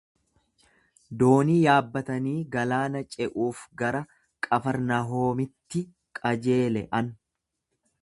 [1.23, 4.03] Doonii yaabbatanii galaana ce’uuf gara
[4.49, 5.85] Qafarnahoomitti
[6.23, 7.17] qajeelean.